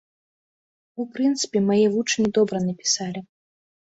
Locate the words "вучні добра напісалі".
1.97-3.19